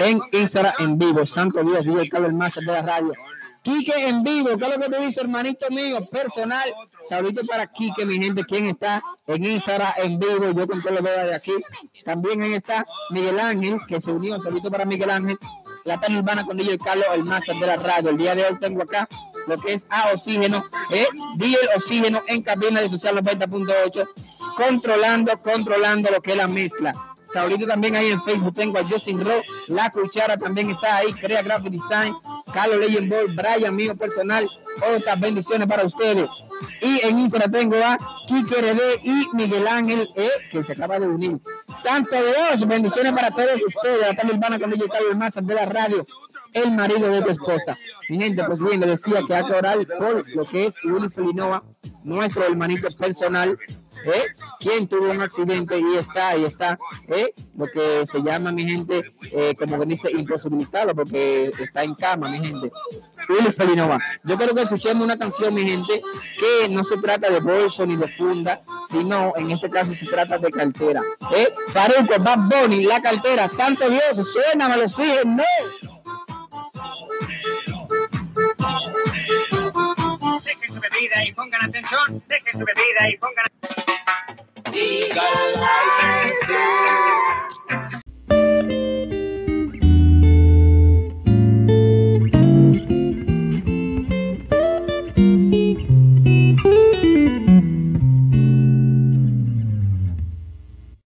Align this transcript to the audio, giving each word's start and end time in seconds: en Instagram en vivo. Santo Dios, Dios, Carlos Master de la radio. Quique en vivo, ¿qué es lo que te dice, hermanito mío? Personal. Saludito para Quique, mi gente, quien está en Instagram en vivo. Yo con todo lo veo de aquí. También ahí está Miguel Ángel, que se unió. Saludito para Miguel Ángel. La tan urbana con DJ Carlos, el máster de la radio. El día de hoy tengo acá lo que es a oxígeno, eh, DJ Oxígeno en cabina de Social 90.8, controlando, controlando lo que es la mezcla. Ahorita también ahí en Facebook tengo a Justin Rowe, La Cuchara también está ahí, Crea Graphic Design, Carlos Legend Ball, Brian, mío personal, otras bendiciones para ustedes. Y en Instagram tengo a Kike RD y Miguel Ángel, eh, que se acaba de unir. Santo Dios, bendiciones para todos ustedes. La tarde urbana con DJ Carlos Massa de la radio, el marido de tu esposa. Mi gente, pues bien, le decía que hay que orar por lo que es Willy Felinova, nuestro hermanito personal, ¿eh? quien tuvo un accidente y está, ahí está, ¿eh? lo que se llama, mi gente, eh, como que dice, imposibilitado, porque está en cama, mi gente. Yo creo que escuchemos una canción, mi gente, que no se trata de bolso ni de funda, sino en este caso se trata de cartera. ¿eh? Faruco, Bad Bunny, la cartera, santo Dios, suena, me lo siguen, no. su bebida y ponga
en 0.00 0.20
Instagram 0.32 0.74
en 0.78 0.98
vivo. 0.98 1.26
Santo 1.26 1.62
Dios, 1.62 1.84
Dios, 1.84 2.08
Carlos 2.10 2.32
Master 2.32 2.64
de 2.64 2.72
la 2.72 2.82
radio. 2.82 3.12
Quique 3.62 3.92
en 4.08 4.24
vivo, 4.24 4.58
¿qué 4.58 4.64
es 4.64 4.76
lo 4.76 4.82
que 4.82 4.90
te 4.90 5.06
dice, 5.06 5.20
hermanito 5.20 5.70
mío? 5.70 6.04
Personal. 6.10 6.68
Saludito 7.08 7.42
para 7.46 7.68
Quique, 7.68 8.04
mi 8.04 8.20
gente, 8.20 8.44
quien 8.44 8.66
está 8.66 9.02
en 9.26 9.44
Instagram 9.44 9.92
en 9.98 10.18
vivo. 10.18 10.50
Yo 10.50 10.66
con 10.66 10.82
todo 10.82 10.94
lo 10.94 11.02
veo 11.02 11.26
de 11.26 11.34
aquí. 11.34 11.52
También 12.04 12.42
ahí 12.42 12.54
está 12.54 12.84
Miguel 13.10 13.38
Ángel, 13.38 13.78
que 13.86 14.00
se 14.00 14.10
unió. 14.12 14.40
Saludito 14.40 14.70
para 14.70 14.84
Miguel 14.84 15.10
Ángel. 15.10 15.38
La 15.84 16.00
tan 16.00 16.16
urbana 16.16 16.44
con 16.44 16.56
DJ 16.56 16.78
Carlos, 16.78 17.06
el 17.14 17.24
máster 17.24 17.56
de 17.56 17.66
la 17.66 17.76
radio. 17.76 18.10
El 18.10 18.18
día 18.18 18.34
de 18.34 18.44
hoy 18.44 18.58
tengo 18.58 18.82
acá 18.82 19.08
lo 19.46 19.56
que 19.58 19.74
es 19.74 19.86
a 19.90 20.12
oxígeno, 20.12 20.64
eh, 20.90 21.06
DJ 21.36 21.56
Oxígeno 21.76 22.22
en 22.28 22.42
cabina 22.42 22.80
de 22.80 22.88
Social 22.88 23.16
90.8, 23.16 24.08
controlando, 24.56 25.40
controlando 25.42 26.10
lo 26.10 26.20
que 26.20 26.32
es 26.32 26.36
la 26.36 26.46
mezcla. 26.48 26.94
Ahorita 27.34 27.66
también 27.66 27.96
ahí 27.96 28.10
en 28.10 28.22
Facebook 28.22 28.52
tengo 28.54 28.78
a 28.78 28.84
Justin 28.84 29.24
Rowe, 29.24 29.42
La 29.68 29.90
Cuchara 29.90 30.36
también 30.36 30.70
está 30.70 30.96
ahí, 30.96 31.12
Crea 31.14 31.42
Graphic 31.42 31.72
Design, 31.72 32.14
Carlos 32.52 32.78
Legend 32.78 33.10
Ball, 33.10 33.34
Brian, 33.34 33.74
mío 33.74 33.96
personal, 33.96 34.48
otras 34.96 35.20
bendiciones 35.20 35.66
para 35.66 35.84
ustedes. 35.84 36.28
Y 36.80 37.00
en 37.06 37.18
Instagram 37.18 37.50
tengo 37.50 37.76
a 37.76 37.98
Kike 38.26 38.54
RD 38.54 38.80
y 39.02 39.28
Miguel 39.34 39.66
Ángel, 39.66 40.08
eh, 40.16 40.30
que 40.50 40.62
se 40.62 40.72
acaba 40.72 40.98
de 40.98 41.08
unir. 41.08 41.38
Santo 41.82 42.16
Dios, 42.16 42.66
bendiciones 42.66 43.12
para 43.12 43.30
todos 43.30 43.60
ustedes. 43.66 44.00
La 44.00 44.14
tarde 44.14 44.34
urbana 44.34 44.58
con 44.58 44.70
DJ 44.70 44.88
Carlos 44.88 45.16
Massa 45.16 45.40
de 45.40 45.54
la 45.54 45.66
radio, 45.66 46.04
el 46.52 46.72
marido 46.72 47.08
de 47.08 47.22
tu 47.22 47.30
esposa. 47.30 47.76
Mi 48.08 48.20
gente, 48.20 48.44
pues 48.44 48.58
bien, 48.60 48.80
le 48.80 48.86
decía 48.86 49.20
que 49.26 49.34
hay 49.34 49.44
que 49.44 49.52
orar 49.52 49.78
por 49.98 50.36
lo 50.36 50.44
que 50.44 50.66
es 50.66 50.74
Willy 50.84 51.08
Felinova, 51.08 51.62
nuestro 52.04 52.44
hermanito 52.44 52.88
personal, 52.96 53.58
¿eh? 54.04 54.24
quien 54.58 54.86
tuvo 54.86 55.10
un 55.10 55.20
accidente 55.20 55.78
y 55.78 55.96
está, 55.96 56.30
ahí 56.30 56.44
está, 56.44 56.78
¿eh? 57.08 57.34
lo 57.56 57.66
que 57.66 58.06
se 58.06 58.22
llama, 58.22 58.52
mi 58.52 58.68
gente, 58.68 59.12
eh, 59.32 59.54
como 59.58 59.78
que 59.78 59.86
dice, 59.86 60.10
imposibilitado, 60.10 60.94
porque 60.94 61.50
está 61.58 61.84
en 61.84 61.94
cama, 61.94 62.30
mi 62.30 62.44
gente. 62.44 62.72
Yo 64.24 64.36
creo 64.36 64.54
que 64.54 64.62
escuchemos 64.62 65.04
una 65.04 65.16
canción, 65.16 65.54
mi 65.54 65.62
gente, 65.62 66.00
que 66.38 66.68
no 66.68 66.82
se 66.84 66.98
trata 66.98 67.30
de 67.30 67.40
bolso 67.40 67.86
ni 67.86 67.96
de 67.96 68.08
funda, 68.08 68.62
sino 68.88 69.32
en 69.36 69.50
este 69.50 69.70
caso 69.70 69.94
se 69.94 70.06
trata 70.06 70.38
de 70.38 70.50
cartera. 70.50 71.00
¿eh? 71.34 71.52
Faruco, 71.68 72.14
Bad 72.20 72.48
Bunny, 72.48 72.84
la 72.84 73.00
cartera, 73.00 73.48
santo 73.48 73.88
Dios, 73.88 74.26
suena, 74.32 74.68
me 74.68 74.76
lo 74.76 74.88
siguen, 74.88 75.36
no. 75.36 75.42
su 82.52 82.58
bebida 82.58 83.08
y 83.08 83.16
ponga 83.16 83.41